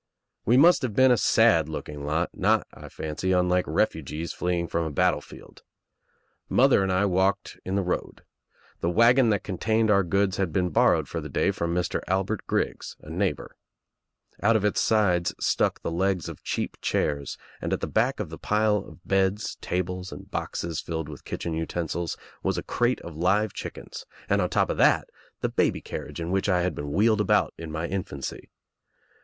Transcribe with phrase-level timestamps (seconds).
[0.45, 4.83] We must have been a sad looking lot, not, I fancy, unlike refugees fleeing from
[4.83, 5.61] a battlefield.
[6.49, 8.23] Mother and I walked in the road.
[8.79, 12.01] The wagon that contained our goods had been borrowed for the day from Mr.
[12.07, 13.55] Albert Griggs, a neighbor.
[14.41, 18.31] Out of its sides stuck the legs of cheap chairs and at the back of
[18.31, 23.15] the pile of beds, tables, and boxes filled with kitchen utensils was a crate of
[23.15, 25.07] live chickejis, and on top of that
[25.41, 27.21] the baby carriage In so THE TRIUMPH OF THE EGG which I had been wheeled
[27.21, 28.49] about in my infancy.